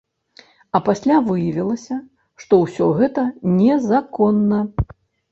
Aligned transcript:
А 0.77 0.79
пасля 0.85 1.17
выявілася, 1.25 1.97
што 2.43 2.59
ўсё 2.63 2.87
гэта 3.01 3.25
незаконна. 3.59 4.59